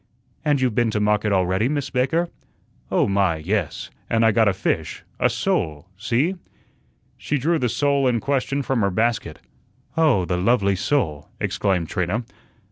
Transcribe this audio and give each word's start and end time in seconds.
"And 0.43 0.59
you've 0.59 0.73
been 0.73 0.89
to 0.89 0.99
market 0.99 1.31
already, 1.31 1.69
Miss 1.69 1.91
Baker?" 1.91 2.29
"Oh, 2.89 3.07
my, 3.07 3.35
yes; 3.35 3.91
and 4.09 4.25
I 4.25 4.31
got 4.31 4.47
a 4.47 4.51
fish 4.53 5.03
a 5.19 5.29
sole 5.29 5.89
see." 5.95 6.37
She 7.17 7.37
drew 7.37 7.59
the 7.59 7.69
sole 7.69 8.07
in 8.07 8.19
question 8.19 8.63
from 8.63 8.81
her 8.81 8.89
basket. 8.89 9.37
"Oh, 9.95 10.25
the 10.25 10.37
lovely 10.37 10.75
sole!" 10.75 11.29
exclaimed 11.39 11.87
Trina. 11.89 12.23